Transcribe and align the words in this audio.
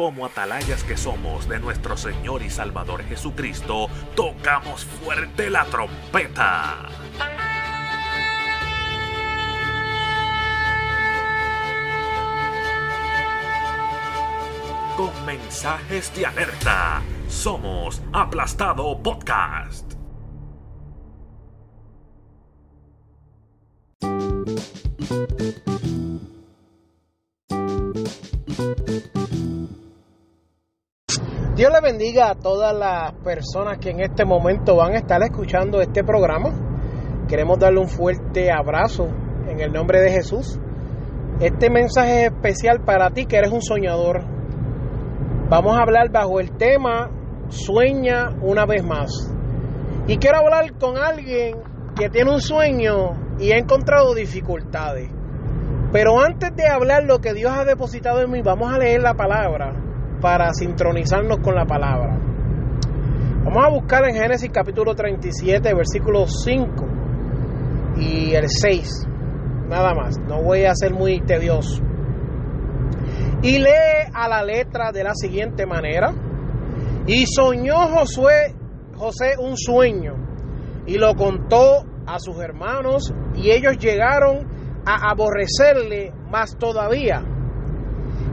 como 0.00 0.24
atalayas 0.24 0.82
que 0.82 0.96
somos 0.96 1.46
de 1.46 1.60
nuestro 1.60 1.94
Señor 1.94 2.40
y 2.40 2.48
Salvador 2.48 3.04
Jesucristo, 3.04 3.86
tocamos 4.16 4.82
fuerte 4.82 5.50
la 5.50 5.66
trompeta. 5.66 6.88
Con 14.96 15.26
mensajes 15.26 16.14
de 16.14 16.24
alerta, 16.24 17.02
somos 17.28 18.00
Aplastado 18.14 19.02
Podcast. 19.02 19.89
Dios 31.60 31.70
le 31.74 31.80
bendiga 31.82 32.30
a 32.30 32.34
todas 32.36 32.74
las 32.74 33.12
personas 33.22 33.76
que 33.76 33.90
en 33.90 34.00
este 34.00 34.24
momento 34.24 34.76
van 34.76 34.94
a 34.94 34.96
estar 34.96 35.22
escuchando 35.22 35.82
este 35.82 36.02
programa. 36.02 36.54
Queremos 37.28 37.58
darle 37.58 37.80
un 37.80 37.88
fuerte 37.88 38.50
abrazo 38.50 39.08
en 39.46 39.60
el 39.60 39.70
nombre 39.70 40.00
de 40.00 40.10
Jesús. 40.10 40.58
Este 41.38 41.68
mensaje 41.68 42.24
es 42.24 42.32
especial 42.32 42.82
para 42.82 43.10
ti 43.10 43.26
que 43.26 43.36
eres 43.36 43.52
un 43.52 43.60
soñador. 43.60 44.22
Vamos 45.50 45.78
a 45.78 45.82
hablar 45.82 46.10
bajo 46.10 46.40
el 46.40 46.56
tema 46.56 47.10
Sueña 47.50 48.30
una 48.40 48.64
vez 48.64 48.82
más. 48.82 49.10
Y 50.06 50.16
quiero 50.16 50.38
hablar 50.38 50.78
con 50.78 50.96
alguien 50.96 51.58
que 51.94 52.08
tiene 52.08 52.32
un 52.32 52.40
sueño 52.40 53.36
y 53.38 53.52
ha 53.52 53.58
encontrado 53.58 54.14
dificultades. 54.14 55.10
Pero 55.92 56.22
antes 56.22 56.56
de 56.56 56.66
hablar 56.66 57.04
lo 57.04 57.18
que 57.18 57.34
Dios 57.34 57.52
ha 57.52 57.66
depositado 57.66 58.22
en 58.22 58.30
mí, 58.30 58.40
vamos 58.40 58.72
a 58.72 58.78
leer 58.78 59.02
la 59.02 59.12
palabra 59.12 59.89
para 60.20 60.52
sincronizarnos 60.52 61.38
con 61.38 61.54
la 61.54 61.64
palabra. 61.64 62.18
Vamos 63.44 63.64
a 63.64 63.70
buscar 63.70 64.04
en 64.08 64.14
Génesis 64.14 64.50
capítulo 64.52 64.94
37, 64.94 65.74
versículo 65.74 66.26
5 66.26 66.86
y 67.96 68.34
el 68.34 68.48
6. 68.48 69.08
Nada 69.68 69.94
más, 69.94 70.18
no 70.18 70.42
voy 70.42 70.64
a 70.64 70.74
ser 70.74 70.92
muy 70.92 71.20
tedioso. 71.20 71.82
Y 73.42 73.58
lee 73.58 74.10
a 74.12 74.28
la 74.28 74.42
letra 74.42 74.92
de 74.92 75.04
la 75.04 75.14
siguiente 75.14 75.64
manera. 75.64 76.12
Y 77.06 77.24
soñó 77.26 77.76
Josué, 77.88 78.54
José 78.96 79.36
un 79.38 79.56
sueño 79.56 80.14
y 80.86 80.98
lo 80.98 81.14
contó 81.14 81.84
a 82.06 82.18
sus 82.18 82.38
hermanos 82.40 83.14
y 83.34 83.50
ellos 83.50 83.78
llegaron 83.78 84.46
a 84.84 85.10
aborrecerle 85.10 86.12
más 86.30 86.56
todavía. 86.58 87.22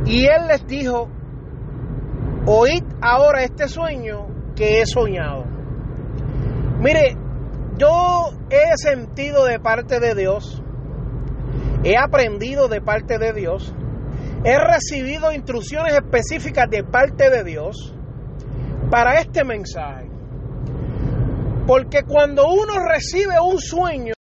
Y 0.06 0.26
él 0.26 0.48
les 0.48 0.66
dijo, 0.68 1.10
oíd 2.48 2.84
ahora 3.02 3.44
este 3.44 3.68
sueño 3.68 4.28
que 4.56 4.82
he 4.82 4.86
soñado. 4.86 5.44
Mire, 6.80 7.18
yo 7.78 8.32
he 8.50 8.78
sentido 8.78 9.46
de 9.46 9.60
parte 9.60 10.00
de 10.00 10.16
Dios, 10.16 10.64
he 11.84 11.98
aprendido 11.98 12.70
de 12.70 12.82
parte 12.82 13.20
de 13.20 13.34
Dios, 13.34 13.74
he 14.46 14.58
recibido 14.58 15.34
instrucciones 15.34 15.94
específicas 15.94 16.70
de 16.70 16.84
parte 16.84 17.30
de 17.30 17.44
Dios 17.44 17.94
para 18.90 19.20
este 19.20 19.44
mensaje. 19.44 20.10
Porque 21.68 22.04
cuando 22.04 22.48
uno 22.48 22.76
recibe 22.88 23.36
un 23.42 23.60
sueño, 23.60 24.14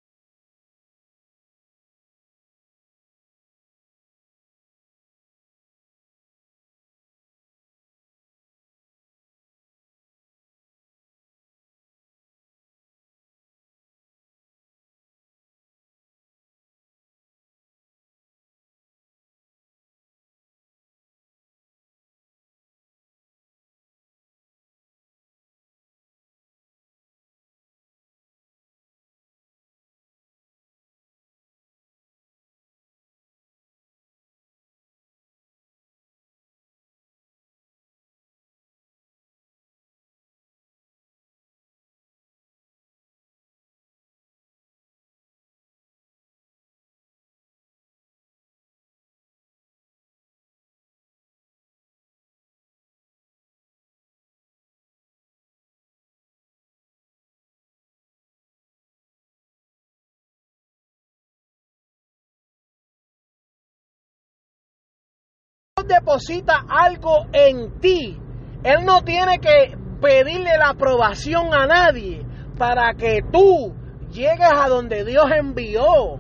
deposita 65.85 66.65
algo 66.67 67.27
en 67.33 67.79
ti, 67.81 68.19
Él 68.65 68.87
no 68.87 69.03
tiene 69.03 69.39
que 69.39 69.77
pedirle 70.01 70.57
la 70.57 70.71
aprobación 70.71 71.53
a 71.53 71.67
nadie 71.67 72.25
para 72.57 72.95
que 72.95 73.21
tú 73.31 73.75
llegues 74.11 74.51
a 74.51 74.69
donde 74.69 75.05
Dios 75.05 75.27
envió. 75.37 76.17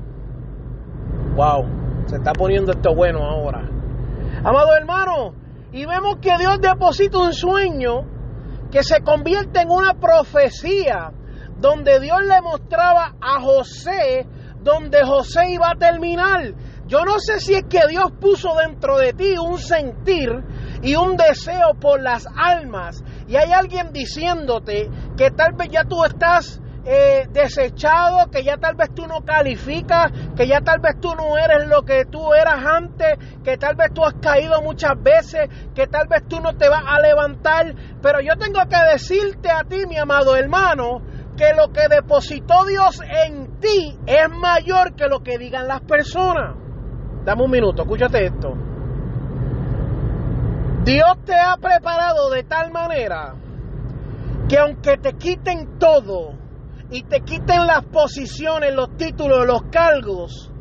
Wow, 1.36 2.04
se 2.04 2.16
está 2.16 2.32
poniendo 2.32 2.72
esto 2.72 2.94
bueno 2.94 3.24
ahora. 3.24 3.62
Amado 4.44 4.76
hermano, 4.76 5.34
y 5.72 5.86
vemos 5.86 6.16
que 6.20 6.36
Dios 6.38 6.60
deposita 6.60 7.16
un 7.16 7.32
sueño 7.32 8.04
que 8.70 8.82
se 8.82 9.00
convierte 9.00 9.62
en 9.62 9.70
una 9.70 9.94
profecía 9.94 11.12
donde 11.56 11.98
Dios 12.00 12.22
le 12.22 12.42
mostraba 12.42 13.14
a 13.22 13.40
José 13.40 14.26
donde 14.66 15.04
José 15.04 15.52
iba 15.52 15.70
a 15.70 15.76
terminar. 15.76 16.52
Yo 16.86 17.04
no 17.04 17.19
sé 17.19 17.41
si 17.41 17.54
es 17.54 17.64
que 17.64 17.80
Dios 17.88 18.12
puso 18.20 18.54
dentro 18.54 18.98
de 18.98 19.12
ti 19.12 19.36
un 19.36 19.58
sentir 19.58 20.30
y 20.82 20.94
un 20.94 21.16
deseo 21.16 21.74
por 21.80 22.00
las 22.00 22.28
almas. 22.36 23.02
Y 23.26 23.34
hay 23.36 23.50
alguien 23.52 23.92
diciéndote 23.92 24.88
que 25.16 25.30
tal 25.32 25.54
vez 25.54 25.69
ya 25.69 25.82
tú 25.84 26.04
estás 26.04 26.60
eh, 26.84 27.26
desechado, 27.32 28.30
que 28.30 28.44
ya 28.44 28.56
tal 28.58 28.76
vez 28.76 28.94
tú 28.94 29.08
no 29.08 29.24
calificas, 29.24 30.12
que 30.36 30.47
ya 30.47 30.60
tal 30.60 30.78
vez 30.78 31.00
tú 31.00 31.12
no 31.16 31.36
eres 31.36 31.66
lo 31.66 31.82
que 31.82 32.04
tú 32.04 32.32
eras 32.32 32.64
antes, 32.64 33.18
que 33.42 33.56
tal 33.56 33.74
vez 33.74 33.92
tú 33.92 34.04
has 34.04 34.14
caído 34.22 34.62
muchas 34.62 34.92
veces, 35.03 35.48
que 35.74 35.88
tal 35.88 36.06
vez 36.06 36.22
tú 36.28 36.41
no 36.41 36.56
te 36.56 36.68
vas 36.68 36.84
a 36.86 37.00
levantar. 37.00 37.74
Pero 38.00 38.20
yo 38.20 38.36
tengo 38.38 38.60
que 38.68 38.92
decirte 38.92 39.50
a 39.50 39.64
ti, 39.64 39.86
mi 39.88 39.98
amado 39.98 40.36
hermano, 40.36 41.03
que 41.36 41.53
lo 41.53 41.72
que 41.72 41.88
depositó 41.91 42.64
Dios 42.64 43.00
en 43.03 43.58
ti 43.58 43.98
es 44.06 44.28
mayor 44.30 44.94
que 44.94 45.08
lo 45.08 45.24
que 45.24 45.38
digan 45.38 45.66
las 45.66 45.80
personas. 45.80 46.66
Dame 47.26 47.42
un 47.42 47.50
minuto, 47.50 47.82
escúchate 47.82 48.26
esto. 48.26 48.54
Dios 50.84 51.16
te 51.25 51.34
ha 51.34 51.56
preparado 51.56 52.31
de 52.31 52.44
tal 52.44 52.70
manera 52.70 53.34
que 54.48 54.56
aunque 54.56 54.97
te 54.98 55.14
quiten 55.14 55.76
todo 55.76 56.34
y 56.88 57.03
te 57.03 57.22
quiten 57.22 57.66
las 57.66 57.84
posiciones, 57.86 58.72
los 58.76 58.97
títulos, 58.97 59.44
los 59.44 59.62
cargos, 59.72 60.53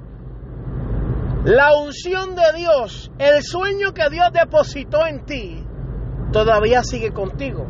la 1.44 1.76
unción 1.80 2.34
de 2.34 2.58
Dios, 2.58 3.12
el 3.20 3.44
sueño 3.44 3.94
que 3.94 4.10
Dios 4.10 4.32
depositó 4.34 5.06
en 5.06 5.24
ti, 5.24 5.64
todavía 6.32 6.82
sigue 6.82 7.12
contigo. 7.12 7.68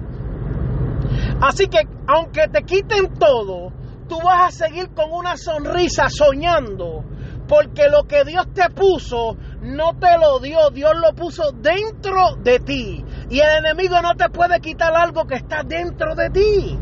Así 1.42 1.68
que 1.68 1.80
aunque 2.08 2.48
te 2.48 2.64
quiten 2.64 3.14
todo, 3.20 3.74
tú 4.08 4.22
vas 4.24 4.48
a 4.48 4.68
seguir 4.68 4.94
con 4.94 5.12
una 5.12 5.36
sonrisa 5.36 6.08
soñando 6.08 7.04
porque 7.48 7.90
lo 7.90 8.04
que 8.04 8.24
Dios 8.24 8.48
te 8.54 8.70
puso 8.70 9.38
no 9.62 9.98
te 10.00 10.18
lo 10.18 10.40
dio, 10.40 10.70
Dios 10.72 10.94
lo 10.96 11.14
puso 11.16 11.52
dentro 11.52 12.36
de 12.42 12.60
ti. 12.60 13.06
Y 13.30 13.40
el 13.40 13.66
enemigo 13.66 14.02
no 14.02 14.16
te 14.16 14.30
puede 14.30 14.60
quitar 14.60 14.96
algo 14.96 15.26
que 15.26 15.36
está 15.36 15.64
dentro 15.64 16.16
de 16.16 16.30
ti. 16.30 16.80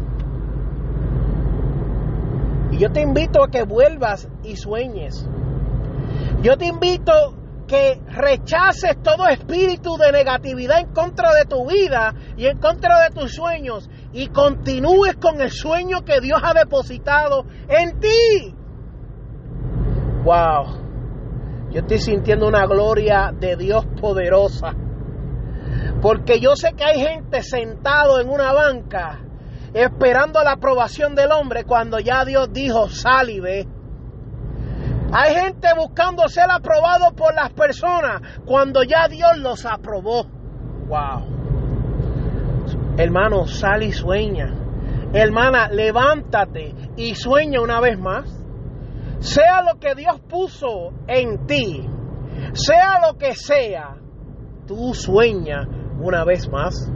Y 2.72 2.78
yo 2.80 2.92
te 2.92 3.02
invito 3.02 3.44
a 3.44 3.50
que 3.50 3.64
vuelvas 3.64 4.28
y 4.44 4.56
sueñes. 4.56 5.28
Yo 6.42 6.58
te 6.58 6.66
invito 6.66 7.14
que 7.68 8.02
rechaces 8.08 9.02
todo 9.02 9.28
espíritu 9.28 9.96
de 9.98 10.12
negatividad 10.12 10.80
en 10.80 10.94
contra 10.94 11.34
de 11.34 11.46
tu 11.46 11.66
vida 11.68 12.14
y 12.36 12.48
en 12.48 12.60
contra 12.60 13.04
de 13.04 13.16
tus 13.16 13.34
sueños 13.34 13.90
y 14.12 14.28
continúes 14.28 15.16
con 15.16 15.40
el 15.42 15.52
sueño 15.52 16.04
que 16.04 16.20
Dios 16.20 16.42
ha 16.44 16.54
depositado 16.54 17.46
en 17.70 18.00
ti. 18.00 18.56
Wow. 20.24 21.70
Yo 21.72 21.80
estoy 21.80 22.00
sintiendo 22.00 22.48
una 22.48 22.66
gloria 22.66 23.32
de 23.38 23.56
Dios 23.56 23.86
poderosa. 24.00 24.74
Porque 26.02 26.40
yo 26.40 26.56
sé 26.56 26.74
que 26.74 26.84
hay 26.84 27.00
gente 27.00 27.42
sentado 27.42 28.20
en 28.20 28.30
una 28.30 28.54
banca 28.54 29.20
esperando 29.74 30.44
la 30.44 30.54
aprobación 30.54 31.16
del 31.16 31.32
hombre 31.32 31.64
cuando 31.64 32.00
ya 32.00 32.26
Dios 32.26 32.52
dijo 32.54 32.90
sal 32.90 33.30
y 33.30 33.40
ve. 33.40 33.68
Hay 35.12 35.36
gente 35.36 35.68
buscando 35.76 36.28
ser 36.28 36.50
aprobado 36.50 37.14
por 37.16 37.34
las 37.34 37.52
personas 37.54 38.22
cuando 38.46 38.84
ya 38.84 39.08
Dios 39.08 39.38
los 39.38 39.66
aprobó. 39.66 40.26
Wow. 40.88 41.28
Hermano, 42.98 43.48
sal 43.48 43.84
y 43.84 43.92
sueña. 43.92 44.54
Hermana, 45.14 45.70
levántate 45.70 46.76
y 46.98 47.16
sueña 47.16 47.62
una 47.62 47.80
vez 47.80 48.00
más. 48.00 48.43
Sea 49.24 49.62
lo 49.62 49.80
que 49.80 49.96
Dios 49.96 50.20
puso 50.20 50.92
en 51.08 51.48
ti, 51.48 51.90
sea 52.52 53.00
lo 53.08 53.18
que 53.18 53.34
sea, 53.36 53.96
tú 54.68 54.94
sueña 54.94 55.66
una 55.98 56.26
vez 56.26 56.50
más. 56.50 56.92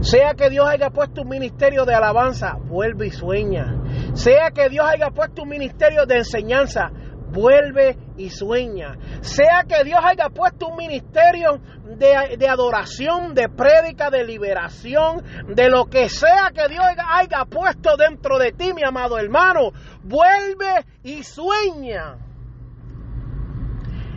Sea 0.00 0.32
que 0.32 0.48
Dios 0.48 0.66
haya 0.66 0.88
puesto 0.88 1.20
un 1.20 1.28
ministerio 1.28 1.84
de 1.84 1.94
alabanza, 1.94 2.56
vuelve 2.66 3.08
y 3.08 3.10
sueña. 3.10 3.76
Sea 4.14 4.52
que 4.52 4.70
Dios 4.70 4.86
haya 4.88 5.10
puesto 5.10 5.42
un 5.42 5.50
ministerio 5.50 6.06
de 6.06 6.16
enseñanza, 6.16 6.90
vuelve 7.30 7.96
y 8.16 8.30
sueña. 8.30 8.96
Sea 9.20 9.64
que 9.68 9.84
Dios 9.84 10.00
haya 10.02 10.28
puesto 10.28 10.68
un 10.68 10.76
ministerio 10.76 11.60
de, 11.96 12.36
de, 12.36 12.48
adoración, 12.48 13.34
de 13.34 13.48
prédica, 13.48 14.10
de 14.10 14.24
liberación, 14.24 15.24
de 15.48 15.68
lo 15.68 15.86
que 15.86 16.08
sea 16.08 16.50
que 16.54 16.68
Dios 16.68 16.84
haya 17.08 17.44
puesto 17.44 17.96
dentro 17.96 18.38
de 18.38 18.52
ti, 18.52 18.72
mi 18.74 18.82
amado 18.82 19.18
hermano, 19.18 19.72
vuelve 20.02 20.84
y 21.02 21.22
sueña. 21.22 22.16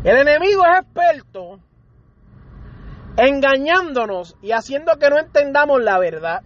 El 0.04 0.18
enemigo 0.18 0.63
es 0.66 0.81
experto 0.81 1.59
engañándonos 3.18 4.36
y 4.42 4.51
haciendo 4.51 4.98
que 4.98 5.09
no 5.09 5.19
entendamos 5.19 5.81
la 5.81 6.00
verdad. 6.00 6.42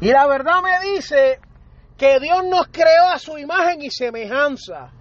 Y 0.00 0.10
la 0.10 0.26
verdad 0.26 0.62
me 0.62 0.92
dice 0.92 1.40
que 1.96 2.18
Dios 2.20 2.44
nos 2.44 2.68
creó 2.68 3.08
a 3.12 3.18
su 3.18 3.38
imagen 3.38 3.82
y 3.82 3.90
semejanza. 3.90 4.92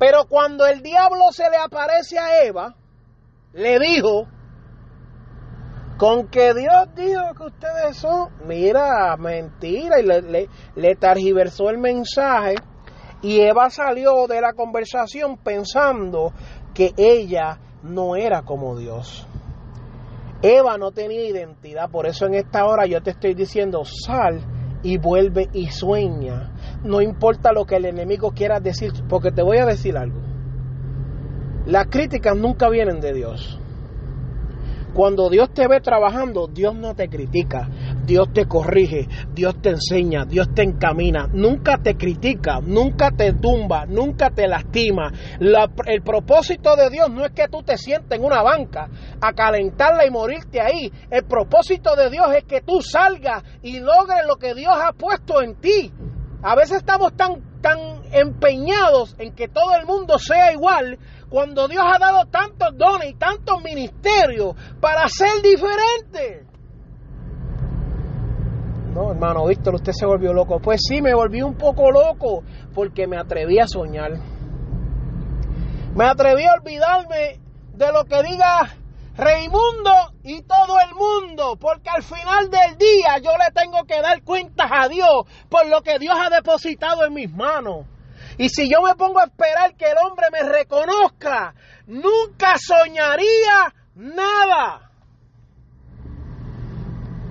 Pero 0.00 0.24
cuando 0.24 0.64
el 0.64 0.80
diablo 0.80 1.30
se 1.30 1.50
le 1.50 1.58
aparece 1.58 2.18
a 2.18 2.42
Eva, 2.42 2.74
le 3.52 3.78
dijo, 3.78 4.26
con 5.98 6.28
que 6.28 6.54
Dios 6.54 6.88
dijo 6.96 7.20
que 7.36 7.44
ustedes 7.44 7.98
son, 7.98 8.30
mira, 8.46 9.14
mentira, 9.18 10.00
y 10.00 10.06
le, 10.06 10.48
le, 10.74 10.96
targiversó 10.96 11.68
el 11.68 11.76
mensaje. 11.76 12.54
Y 13.20 13.40
Eva 13.40 13.68
salió 13.68 14.26
de 14.26 14.40
la 14.40 14.54
conversación 14.54 15.36
pensando 15.36 16.32
que 16.72 16.94
ella 16.96 17.58
no 17.82 18.16
era 18.16 18.40
como 18.40 18.78
Dios. 18.78 19.28
Eva 20.40 20.78
no 20.78 20.92
tenía 20.92 21.28
identidad, 21.28 21.90
por 21.90 22.06
eso 22.06 22.24
en 22.24 22.36
esta 22.36 22.64
hora 22.64 22.86
yo 22.86 23.02
te 23.02 23.10
estoy 23.10 23.34
diciendo, 23.34 23.82
sal 23.84 24.40
y 24.82 24.98
vuelve 24.98 25.48
y 25.52 25.68
sueña. 25.68 26.52
No 26.84 27.00
importa 27.00 27.52
lo 27.52 27.64
que 27.64 27.76
el 27.76 27.84
enemigo 27.84 28.32
quiera 28.32 28.60
decir, 28.60 28.92
porque 29.08 29.30
te 29.30 29.42
voy 29.42 29.58
a 29.58 29.66
decir 29.66 29.96
algo. 29.96 30.20
Las 31.66 31.86
críticas 31.88 32.36
nunca 32.36 32.68
vienen 32.68 33.00
de 33.00 33.12
Dios. 33.12 33.60
Cuando 34.94 35.28
Dios 35.30 35.50
te 35.54 35.68
ve 35.68 35.80
trabajando, 35.80 36.48
Dios 36.48 36.74
no 36.74 36.94
te 36.94 37.08
critica, 37.08 37.68
Dios 38.10 38.32
te 38.32 38.46
corrige, 38.46 39.06
Dios 39.32 39.62
te 39.62 39.68
enseña, 39.68 40.24
Dios 40.24 40.52
te 40.52 40.64
encamina, 40.64 41.28
nunca 41.32 41.78
te 41.78 41.96
critica, 41.96 42.58
nunca 42.60 43.12
te 43.12 43.34
tumba, 43.34 43.86
nunca 43.86 44.30
te 44.30 44.48
lastima. 44.48 45.12
La, 45.38 45.70
el 45.86 46.02
propósito 46.02 46.74
de 46.74 46.90
Dios 46.90 47.08
no 47.08 47.24
es 47.24 47.30
que 47.30 47.46
tú 47.46 47.62
te 47.62 47.78
sientes 47.78 48.18
en 48.18 48.24
una 48.24 48.42
banca 48.42 48.88
a 49.20 49.32
calentarla 49.32 50.04
y 50.06 50.10
morirte 50.10 50.60
ahí. 50.60 50.90
El 51.08 51.24
propósito 51.24 51.94
de 51.94 52.10
Dios 52.10 52.26
es 52.34 52.42
que 52.46 52.62
tú 52.62 52.82
salgas 52.82 53.44
y 53.62 53.78
logres 53.78 54.26
lo 54.26 54.38
que 54.38 54.54
Dios 54.54 54.74
ha 54.74 54.92
puesto 54.92 55.40
en 55.40 55.54
ti. 55.60 55.92
A 56.42 56.56
veces 56.56 56.78
estamos 56.78 57.14
tan, 57.16 57.60
tan 57.60 57.78
empeñados 58.10 59.14
en 59.20 59.36
que 59.36 59.46
todo 59.46 59.76
el 59.78 59.86
mundo 59.86 60.18
sea 60.18 60.52
igual 60.52 60.98
cuando 61.28 61.68
Dios 61.68 61.84
ha 61.86 62.00
dado 62.00 62.24
tantos 62.24 62.76
dones 62.76 63.10
y 63.10 63.14
tantos 63.14 63.62
ministerios 63.62 64.56
para 64.80 65.06
ser 65.06 65.40
diferente. 65.42 66.49
No, 68.94 69.12
hermano 69.12 69.46
Víctor, 69.46 69.76
usted 69.76 69.92
se 69.92 70.04
volvió 70.04 70.32
loco. 70.32 70.58
Pues 70.60 70.80
sí, 70.86 71.00
me 71.00 71.14
volví 71.14 71.42
un 71.42 71.56
poco 71.56 71.90
loco 71.90 72.42
porque 72.74 73.06
me 73.06 73.16
atreví 73.18 73.58
a 73.60 73.66
soñar. 73.66 74.12
Me 75.94 76.04
atreví 76.04 76.44
a 76.44 76.54
olvidarme 76.54 77.40
de 77.74 77.92
lo 77.92 78.04
que 78.04 78.22
diga 78.22 78.68
Reimundo 79.16 79.92
y 80.22 80.42
todo 80.42 80.78
el 80.80 80.94
mundo, 80.94 81.56
porque 81.60 81.90
al 81.90 82.02
final 82.02 82.50
del 82.50 82.78
día 82.78 83.18
yo 83.22 83.30
le 83.36 83.52
tengo 83.52 83.84
que 83.84 84.00
dar 84.00 84.22
cuentas 84.22 84.70
a 84.72 84.88
Dios 84.88 85.24
por 85.48 85.68
lo 85.68 85.82
que 85.82 85.98
Dios 85.98 86.16
ha 86.18 86.30
depositado 86.30 87.04
en 87.04 87.14
mis 87.14 87.30
manos. 87.30 87.86
Y 88.38 88.48
si 88.48 88.68
yo 88.68 88.82
me 88.82 88.94
pongo 88.94 89.20
a 89.20 89.24
esperar 89.24 89.76
que 89.76 89.90
el 89.90 89.98
hombre 89.98 90.26
me 90.32 90.42
reconozca, 90.42 91.54
nunca 91.86 92.56
soñaría 92.56 93.74
nada. 93.94 94.89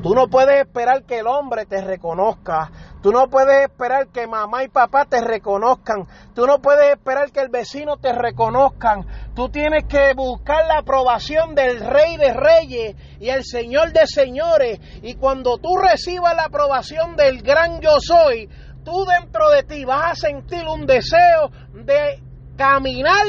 Tú 0.01 0.15
no 0.15 0.29
puedes 0.29 0.61
esperar 0.61 1.03
que 1.03 1.19
el 1.19 1.27
hombre 1.27 1.65
te 1.65 1.81
reconozca. 1.81 2.71
Tú 3.01 3.11
no 3.11 3.29
puedes 3.29 3.63
esperar 3.63 4.07
que 4.07 4.27
mamá 4.27 4.63
y 4.63 4.69
papá 4.69 5.03
te 5.03 5.19
reconozcan. 5.19 6.07
Tú 6.33 6.47
no 6.47 6.59
puedes 6.59 6.93
esperar 6.93 7.31
que 7.31 7.41
el 7.41 7.49
vecino 7.49 7.97
te 7.97 8.13
reconozcan. 8.13 9.05
Tú 9.35 9.49
tienes 9.49 9.85
que 9.89 10.13
buscar 10.13 10.65
la 10.67 10.79
aprobación 10.79 11.53
del 11.53 11.81
Rey 11.81 12.15
de 12.15 12.33
Reyes 12.33 12.95
y 13.19 13.27
el 13.27 13.43
Señor 13.43 13.91
de 13.91 14.07
Señores. 14.07 14.79
Y 15.01 15.15
cuando 15.15 15.57
tú 15.57 15.75
recibas 15.75 16.33
la 16.33 16.45
aprobación 16.45 17.17
del 17.17 17.41
gran 17.41 17.81
yo 17.81 17.99
soy, 17.99 18.47
tú 18.85 19.03
dentro 19.03 19.49
de 19.49 19.63
ti 19.63 19.83
vas 19.83 20.11
a 20.11 20.15
sentir 20.15 20.65
un 20.65 20.85
deseo 20.85 21.49
de 21.73 22.23
caminar 22.55 23.25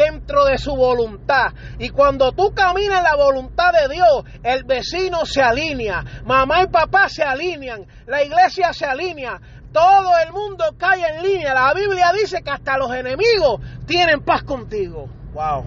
dentro 0.00 0.44
de 0.46 0.56
su 0.56 0.74
voluntad. 0.74 1.52
Y 1.78 1.90
cuando 1.90 2.32
tú 2.32 2.52
caminas 2.54 2.98
en 2.98 3.04
la 3.04 3.16
voluntad 3.16 3.72
de 3.72 3.94
Dios, 3.94 4.24
el 4.42 4.64
vecino 4.64 5.26
se 5.26 5.42
alinea, 5.42 6.02
mamá 6.24 6.62
y 6.62 6.68
papá 6.68 7.08
se 7.08 7.22
alinean, 7.22 7.86
la 8.06 8.22
iglesia 8.22 8.72
se 8.72 8.86
alinea, 8.86 9.38
todo 9.72 10.10
el 10.26 10.32
mundo 10.32 10.64
cae 10.78 11.02
en 11.06 11.22
línea. 11.22 11.54
La 11.54 11.74
Biblia 11.74 12.12
dice 12.18 12.42
que 12.42 12.50
hasta 12.50 12.78
los 12.78 12.92
enemigos 12.92 13.60
tienen 13.86 14.20
paz 14.22 14.42
contigo. 14.42 15.08
Wow. 15.34 15.64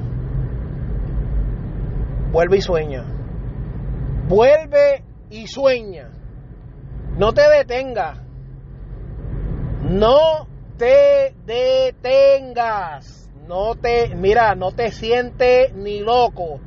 Vuelve 2.31 2.57
y 2.57 2.62
sueña. 2.62 3.06
Vuelve 4.27 5.03
y 5.30 5.47
sueña. 5.47 6.09
No 7.18 7.33
te 7.33 7.47
detengas. 7.49 8.19
No 9.83 10.47
te 10.78 11.35
detengas. 11.45 13.22
No 13.47 13.76
te, 13.76 14.16
mira, 14.16 14.56
no 14.56 14.71
te 14.71 14.92
sientes 14.92 15.73
ni 15.73 16.00
loco. 16.00 16.62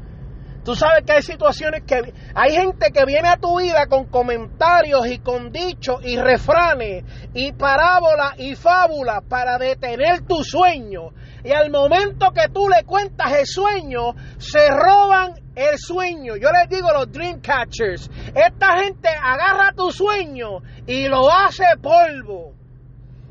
Tú 0.67 0.75
sabes 0.75 1.05
que 1.07 1.13
hay 1.13 1.23
situaciones 1.23 1.85
que 1.87 2.13
hay 2.35 2.53
gente 2.53 2.91
que 2.91 3.05
viene 3.05 3.29
a 3.29 3.37
tu 3.37 3.61
vida 3.61 3.87
con 3.87 4.07
comentarios 4.07 5.07
y 5.07 5.21
con 5.21 5.53
dichos 5.53 6.05
y 6.05 6.17
refranes 6.17 7.05
y 7.35 7.53
parábolas 7.53 8.33
y 8.39 8.57
fábulas 8.57 9.23
para 9.29 9.59
detener 9.59 10.27
tu 10.27 10.43
sueño. 10.43 11.11
Y 11.45 11.53
al 11.53 11.71
momento 11.71 12.33
que 12.33 12.49
tú 12.49 12.69
le 12.69 12.83
cuentas 12.85 13.33
el 13.39 13.47
sueño, 13.47 14.17
se 14.39 14.69
roban 14.69 15.35
el 15.55 15.79
sueño. 15.79 16.35
Yo 16.35 16.49
les 16.51 16.69
digo 16.69 16.93
los 16.93 17.13
dream 17.13 17.41
catchers. 17.41 18.11
Esta 18.35 18.79
gente 18.83 19.09
agarra 19.09 19.71
tu 19.73 19.93
sueño 19.93 20.63
y 20.85 21.07
lo 21.07 21.31
hace 21.31 21.65
polvo. 21.81 22.56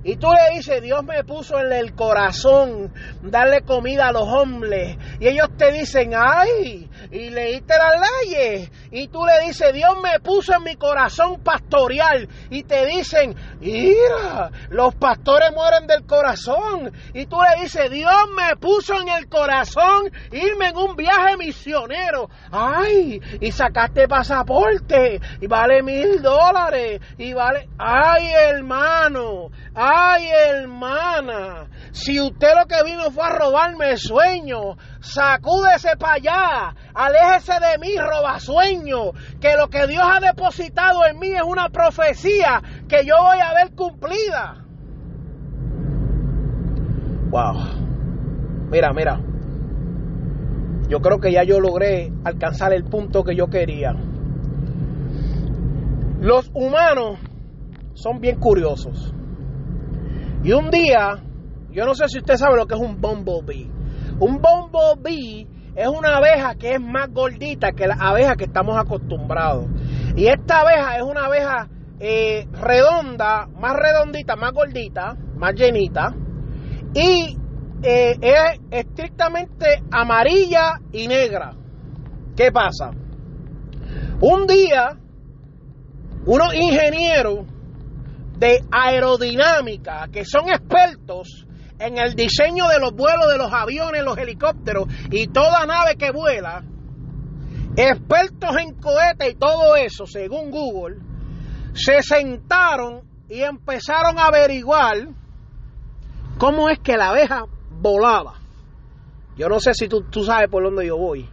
Y 0.07 0.17
tú 0.17 0.27
le 0.31 0.55
dices, 0.55 0.83
Dios 0.83 1.03
me 1.03 1.23
puso 1.23 1.59
en 1.59 1.73
el 1.73 1.95
corazón 1.95 2.93
darle 3.23 3.61
comida 3.61 4.09
a 4.09 4.11
los 4.11 4.27
hombres. 4.27 4.97
Y 5.19 5.27
ellos 5.27 5.47
te 5.57 5.71
dicen, 5.71 6.11
ay, 6.15 6.87
y 7.09 7.31
leíste 7.31 7.73
las 7.75 8.07
leyes. 8.23 8.71
Y 8.91 9.07
tú 9.07 9.25
le 9.25 9.47
dices, 9.47 9.73
Dios 9.73 9.95
me 10.03 10.19
puso 10.19 10.53
en 10.53 10.63
mi 10.63 10.75
corazón 10.75 11.41
pastoreal. 11.41 12.29
Y 12.51 12.63
te 12.65 12.85
dicen, 12.85 13.35
mira, 13.59 14.51
los 14.69 14.93
pastores 14.93 15.51
mueren 15.55 15.87
del 15.87 16.05
corazón. 16.05 16.93
Y 17.15 17.25
tú 17.25 17.37
le 17.41 17.63
dices, 17.63 17.89
Dios 17.89 18.13
me 18.37 18.55
puso 18.57 19.01
en 19.01 19.09
el 19.09 19.27
corazón 19.27 20.11
irme 20.31 20.67
en 20.67 20.77
un 20.77 20.95
viaje 20.95 21.35
misionero. 21.35 22.29
Ay, 22.51 23.19
y 23.41 23.51
sacaste 23.51 24.07
pasaporte. 24.07 25.19
Y 25.41 25.47
vale 25.47 25.81
mil 25.81 26.21
dólares. 26.21 27.01
Y 27.17 27.33
vale, 27.33 27.69
ay, 27.79 28.27
hermano. 28.51 29.49
Ay, 29.73 29.94
hermana, 30.19 31.67
si 31.91 32.19
usted 32.19 32.49
lo 32.59 32.65
que 32.65 32.83
vino 32.83 33.11
fue 33.11 33.23
a 33.25 33.29
robarme 33.29 33.91
el 33.91 33.97
sueño, 33.97 34.77
sacúdese 34.99 35.95
para 35.97 36.13
allá, 36.13 36.75
aléjese 36.93 37.53
de 37.53 37.77
mí, 37.79 37.97
roba 37.97 38.39
sueño, 38.39 39.11
que 39.39 39.55
lo 39.57 39.69
que 39.69 39.87
Dios 39.87 40.03
ha 40.03 40.19
depositado 40.19 41.05
en 41.05 41.19
mí 41.19 41.29
es 41.29 41.43
una 41.43 41.69
profecía 41.69 42.61
que 42.87 43.05
yo 43.05 43.15
voy 43.21 43.39
a 43.39 43.53
ver 43.53 43.73
cumplida. 43.75 44.65
Wow. 47.29 48.69
Mira, 48.69 48.93
mira. 48.93 49.19
Yo 50.87 50.99
creo 50.99 51.19
que 51.19 51.31
ya 51.31 51.43
yo 51.43 51.59
logré 51.59 52.11
alcanzar 52.23 52.73
el 52.73 52.83
punto 52.83 53.23
que 53.23 53.35
yo 53.35 53.47
quería. 53.47 53.93
Los 56.19 56.51
humanos 56.53 57.17
son 57.93 58.19
bien 58.19 58.39
curiosos. 58.39 59.14
Y 60.45 60.53
un 60.53 60.69
día, 60.69 61.23
yo 61.71 61.85
no 61.85 61.95
sé 61.95 62.07
si 62.07 62.19
usted 62.19 62.35
sabe 62.35 62.55
lo 62.57 62.67
que 62.67 62.75
es 62.75 62.79
un 62.79 63.01
bumblebee. 63.01 63.67
Un 64.19 64.39
bumblebee 64.39 65.47
es 65.75 65.87
una 65.87 66.17
abeja 66.17 66.53
que 66.53 66.75
es 66.75 66.79
más 66.79 67.11
gordita 67.11 67.71
que 67.71 67.87
la 67.87 67.95
abeja 67.95 68.35
que 68.35 68.43
estamos 68.43 68.77
acostumbrados. 68.77 69.65
Y 70.15 70.27
esta 70.27 70.61
abeja 70.61 70.97
es 70.97 71.01
una 71.01 71.25
abeja 71.25 71.67
eh, 71.99 72.47
redonda, 72.61 73.47
más 73.59 73.73
redondita, 73.75 74.35
más 74.35 74.51
gordita, 74.51 75.17
más 75.35 75.55
llenita. 75.55 76.13
Y 76.93 77.39
eh, 77.81 78.15
es 78.21 78.59
estrictamente 78.69 79.81
amarilla 79.89 80.79
y 80.91 81.07
negra. 81.07 81.53
¿Qué 82.37 82.51
pasa? 82.51 82.91
Un 84.21 84.45
día, 84.45 84.95
unos 86.27 86.53
ingenieros 86.53 87.54
de 88.37 88.63
aerodinámica 88.71 90.07
que 90.11 90.25
son 90.25 90.49
expertos 90.49 91.45
en 91.79 91.97
el 91.97 92.15
diseño 92.15 92.67
de 92.67 92.79
los 92.79 92.93
vuelos 92.93 93.27
de 93.31 93.37
los 93.37 93.51
aviones, 93.51 94.03
los 94.03 94.17
helicópteros 94.17 94.87
y 95.11 95.27
toda 95.27 95.65
nave 95.65 95.95
que 95.97 96.11
vuela, 96.11 96.63
expertos 97.75 98.55
en 98.57 98.73
cohetes 98.75 99.33
y 99.33 99.35
todo 99.35 99.75
eso, 99.75 100.05
según 100.05 100.51
Google, 100.51 100.97
se 101.73 102.01
sentaron 102.01 103.01
y 103.27 103.41
empezaron 103.41 104.17
a 104.17 104.27
averiguar 104.27 105.09
cómo 106.37 106.69
es 106.69 106.79
que 106.79 106.95
la 106.95 107.09
abeja 107.09 107.45
volaba. 107.71 108.35
Yo 109.35 109.49
no 109.49 109.59
sé 109.59 109.73
si 109.73 109.89
tú, 109.89 110.03
tú 110.09 110.23
sabes 110.23 110.49
por 110.49 110.63
dónde 110.63 110.87
yo 110.87 110.97
voy. 110.97 111.29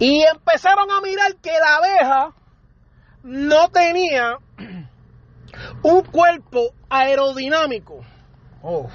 Y 0.00 0.22
empezaron 0.22 0.90
a 0.90 1.00
mirar 1.00 1.36
que 1.40 1.52
la 1.52 1.76
abeja 1.76 2.34
no 3.22 3.68
tenía 3.68 4.38
un 5.82 6.02
cuerpo 6.04 6.74
aerodinámico. 6.88 8.00
Oh. 8.62 8.88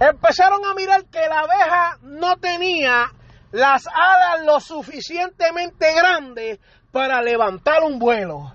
Empezaron 0.00 0.64
a 0.64 0.74
mirar 0.74 1.04
que 1.06 1.20
la 1.28 1.40
abeja 1.40 1.98
no 2.02 2.36
tenía 2.36 3.12
las 3.52 3.86
alas 3.86 4.44
lo 4.44 4.58
suficientemente 4.58 5.94
grandes 5.94 6.58
para 6.90 7.22
levantar 7.22 7.82
un 7.84 7.98
vuelo. 7.98 8.54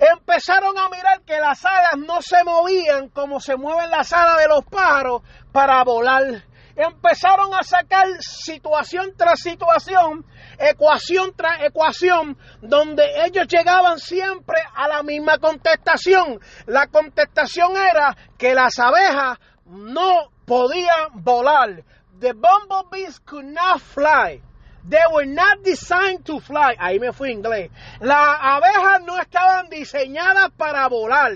Empezaron 0.00 0.76
a 0.78 0.88
mirar 0.88 1.20
que 1.26 1.38
las 1.38 1.64
alas 1.64 1.98
no 1.98 2.22
se 2.22 2.42
movían 2.42 3.10
como 3.10 3.38
se 3.38 3.56
mueven 3.56 3.90
las 3.90 4.12
alas 4.12 4.38
de 4.38 4.48
los 4.48 4.64
pájaros 4.64 5.22
para 5.52 5.84
volar. 5.84 6.42
Empezaron 6.82 7.52
a 7.52 7.62
sacar 7.62 8.06
situación 8.20 9.12
tras 9.14 9.40
situación, 9.40 10.24
ecuación 10.58 11.34
tras 11.36 11.62
ecuación, 11.62 12.38
donde 12.62 13.04
ellos 13.26 13.46
llegaban 13.48 13.98
siempre 13.98 14.56
a 14.74 14.88
la 14.88 15.02
misma 15.02 15.36
contestación. 15.36 16.40
La 16.64 16.86
contestación 16.86 17.76
era 17.76 18.16
que 18.38 18.54
las 18.54 18.78
abejas 18.78 19.38
no 19.66 20.30
podían 20.46 21.22
volar. 21.22 21.84
The 22.18 22.32
bumblebees 22.32 23.20
could 23.26 23.44
not 23.44 23.82
fly. 23.82 24.40
They 24.88 25.04
were 25.12 25.26
not 25.26 25.62
designed 25.62 26.24
to 26.24 26.40
fly. 26.40 26.76
Ahí 26.78 26.98
me 26.98 27.12
fui 27.12 27.30
inglés. 27.30 27.70
Las 28.00 28.38
abejas 28.40 29.02
no 29.04 29.18
estaban 29.20 29.68
diseñadas 29.68 30.50
para 30.56 30.88
volar. 30.88 31.32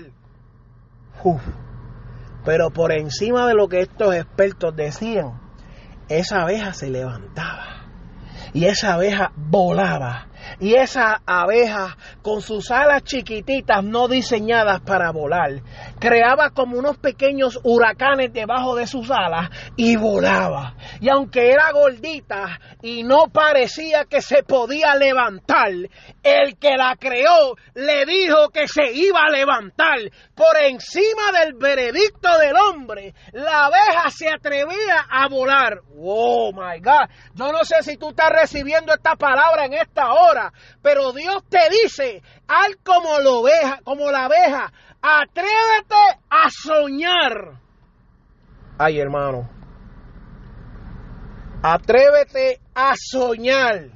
Uf. 1.23 1.64
Pero 2.45 2.69
por 2.69 2.91
encima 2.91 3.47
de 3.47 3.55
lo 3.55 3.67
que 3.67 3.81
estos 3.81 4.15
expertos 4.15 4.75
decían, 4.75 5.41
esa 6.07 6.43
abeja 6.43 6.73
se 6.73 6.89
levantaba. 6.89 7.87
Y 8.53 8.65
esa 8.65 8.93
abeja 8.93 9.31
volaba. 9.35 10.27
Y 10.59 10.75
esa 10.75 11.21
abeja 11.25 11.97
con 12.21 12.41
sus 12.41 12.71
alas 12.71 13.03
chiquititas 13.03 13.83
no 13.83 14.07
diseñadas 14.07 14.81
para 14.81 15.11
volar, 15.11 15.61
creaba 15.99 16.51
como 16.51 16.77
unos 16.77 16.97
pequeños 16.97 17.59
huracanes 17.63 18.33
debajo 18.33 18.75
de 18.75 18.87
sus 18.87 19.09
alas 19.11 19.49
y 19.75 19.95
volaba. 19.95 20.75
Y 20.99 21.09
aunque 21.09 21.51
era 21.51 21.71
gordita 21.71 22.59
y 22.81 23.03
no 23.03 23.27
parecía 23.31 24.05
que 24.05 24.21
se 24.21 24.43
podía 24.43 24.95
levantar, 24.95 25.71
el 26.23 26.57
que 26.57 26.75
la 26.77 26.95
creó 26.99 27.55
le 27.73 28.05
dijo 28.05 28.49
que 28.49 28.67
se 28.67 28.91
iba 28.93 29.21
a 29.23 29.31
levantar. 29.31 29.97
Por 30.35 30.57
encima 30.63 31.31
del 31.39 31.53
veredicto 31.53 32.37
del 32.37 32.55
hombre, 32.55 33.13
la 33.33 33.65
abeja 33.65 34.09
se 34.09 34.29
atrevía 34.29 35.05
a 35.09 35.27
volar. 35.27 35.79
Oh 35.97 36.51
my 36.53 36.79
God. 36.79 37.09
Yo 37.33 37.51
no 37.51 37.63
sé 37.63 37.83
si 37.83 37.97
tú 37.97 38.09
estás 38.09 38.29
recibiendo 38.29 38.93
esta 38.93 39.15
palabra 39.15 39.65
en 39.65 39.73
esta 39.73 40.11
hora, 40.13 40.34
pero 40.81 41.11
Dios 41.13 41.43
te 41.49 41.59
dice, 41.69 42.21
al 42.47 42.77
como, 42.83 43.19
lo 43.19 43.39
oveja, 43.39 43.79
como 43.83 44.11
la 44.11 44.25
abeja, 44.25 44.71
atrévete 45.01 46.19
a 46.29 46.49
soñar. 46.49 47.59
Ay, 48.77 48.99
hermano. 48.99 49.49
Atrévete 51.63 52.59
a 52.73 52.93
soñar. 52.95 53.89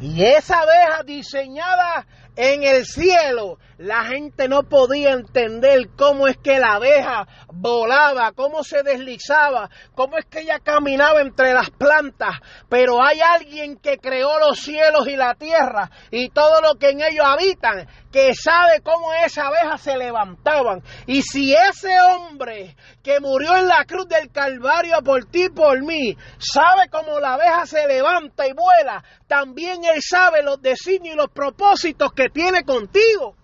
Y 0.00 0.24
esa 0.24 0.60
abeja 0.60 1.02
diseñada 1.04 2.06
en 2.36 2.62
el 2.62 2.86
cielo, 2.86 3.58
la 3.78 4.04
gente 4.04 4.48
no 4.48 4.62
podía 4.62 5.10
entender 5.10 5.88
cómo 5.96 6.28
es 6.28 6.36
que 6.36 6.58
la 6.58 6.74
abeja 6.74 7.26
volaba, 7.52 8.32
cómo 8.32 8.62
se 8.62 8.82
deslizaba, 8.82 9.68
cómo 9.94 10.16
es 10.16 10.24
que 10.26 10.40
ella 10.40 10.60
caminaba 10.60 11.20
entre 11.20 11.52
las 11.52 11.70
plantas. 11.70 12.36
Pero 12.68 13.04
hay 13.04 13.20
alguien 13.20 13.76
que 13.76 13.98
creó 13.98 14.38
los 14.38 14.60
cielos 14.60 15.08
y 15.08 15.16
la 15.16 15.34
tierra 15.34 15.90
y 16.10 16.30
todo 16.30 16.60
lo 16.60 16.78
que 16.78 16.90
en 16.90 17.02
ellos 17.02 17.26
habitan, 17.26 17.88
que 18.12 18.34
sabe 18.34 18.82
cómo 18.82 19.12
esas 19.14 19.46
abejas 19.46 19.80
se 19.80 19.96
levantaban. 19.96 20.82
Y 21.06 21.22
si 21.22 21.52
ese 21.54 22.00
hombre 22.00 22.76
que 23.02 23.18
murió 23.20 23.56
en 23.56 23.66
la 23.66 23.84
cruz 23.84 24.06
del 24.06 24.30
Calvario 24.30 25.02
por 25.04 25.24
ti 25.24 25.44
y 25.44 25.48
por 25.48 25.82
mí, 25.82 26.16
sabe 26.38 26.88
cómo 26.88 27.18
la 27.18 27.34
abeja 27.34 27.66
se 27.66 27.86
levanta 27.88 28.46
y 28.46 28.52
vuela, 28.52 29.02
también 29.26 29.82
él 29.84 30.00
sabe 30.00 30.42
los 30.42 30.60
designios 30.62 31.14
y 31.14 31.16
los 31.16 31.30
propósitos 31.30 32.12
que 32.12 32.21
tiene 32.30 32.64
contigo. 32.64 33.34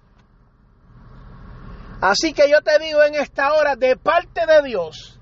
Así 2.01 2.33
que 2.33 2.49
yo 2.49 2.61
te 2.61 2.79
digo 2.79 3.03
en 3.03 3.15
esta 3.15 3.53
hora, 3.55 3.75
de 3.75 3.97
parte 3.97 4.47
de 4.47 4.63
Dios, 4.63 5.19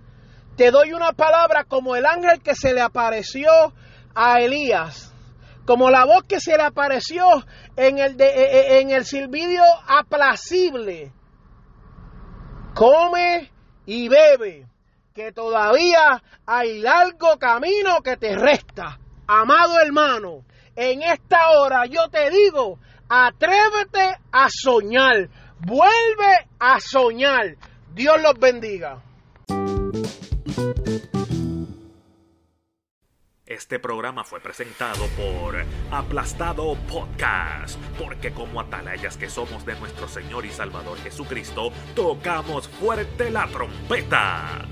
te 0.56 0.70
doy 0.70 0.92
una 0.92 1.12
palabra 1.12 1.64
como 1.64 1.96
el 1.96 2.04
ángel 2.04 2.42
que 2.42 2.54
se 2.54 2.74
le 2.74 2.80
apareció 2.80 3.50
a 4.14 4.40
Elías, 4.40 5.12
como 5.64 5.90
la 5.90 6.04
voz 6.04 6.24
que 6.24 6.40
se 6.40 6.56
le 6.56 6.62
apareció 6.62 7.24
en 7.76 7.98
el, 7.98 8.16
de, 8.16 8.26
e, 8.26 8.44
e, 8.76 8.80
en 8.80 8.90
el 8.90 9.04
silbidio 9.04 9.62
aplacible. 9.86 11.12
Come 12.74 13.50
y 13.86 14.08
bebe, 14.08 14.66
que 15.14 15.32
todavía 15.32 16.22
hay 16.44 16.78
largo 16.80 17.38
camino 17.38 18.02
que 18.02 18.16
te 18.16 18.36
resta. 18.36 18.98
Amado 19.26 19.80
hermano, 19.80 20.44
en 20.76 21.02
esta 21.02 21.50
hora 21.58 21.86
yo 21.86 22.08
te 22.10 22.30
digo, 22.30 22.78
atrévete 23.08 24.18
a 24.32 24.48
soñar 24.50 25.28
Vuelve 25.60 26.48
a 26.58 26.78
soñar. 26.80 27.56
Dios 27.94 28.20
los 28.22 28.38
bendiga. 28.38 29.02
Este 33.46 33.78
programa 33.78 34.22
fue 34.24 34.40
presentado 34.40 35.06
por 35.16 35.56
Aplastado 35.90 36.74
Podcast, 36.88 37.80
porque 37.98 38.32
como 38.32 38.60
atalayas 38.60 39.16
que 39.16 39.30
somos 39.30 39.64
de 39.64 39.78
nuestro 39.80 40.08
Señor 40.08 40.44
y 40.44 40.50
Salvador 40.50 40.98
Jesucristo, 40.98 41.70
tocamos 41.94 42.68
fuerte 42.68 43.30
la 43.30 43.46
trompeta. 43.46 44.66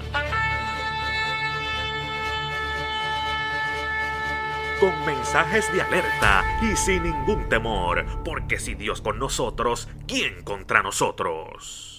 Con 4.80 5.06
mensajes 5.06 5.72
de 5.72 5.82
alerta 5.82 6.44
y 6.62 6.76
sin 6.76 7.02
ningún 7.04 7.48
temor, 7.48 8.04
porque 8.24 8.58
si 8.58 8.74
Dios 8.74 9.00
con 9.00 9.18
nosotros, 9.18 9.88
¿quién 10.06 10.42
contra 10.42 10.82
nosotros? 10.82 11.93